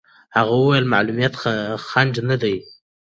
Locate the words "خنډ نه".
1.87-2.35